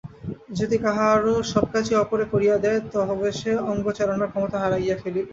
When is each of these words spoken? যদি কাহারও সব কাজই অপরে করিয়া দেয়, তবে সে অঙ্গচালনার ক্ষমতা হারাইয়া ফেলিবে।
যদি 0.59 0.75
কাহারও 0.85 1.35
সব 1.51 1.65
কাজই 1.73 1.95
অপরে 2.03 2.25
করিয়া 2.33 2.55
দেয়, 2.63 2.79
তবে 2.93 3.29
সে 3.39 3.51
অঙ্গচালনার 3.71 4.31
ক্ষমতা 4.31 4.57
হারাইয়া 4.59 4.95
ফেলিবে। 5.01 5.29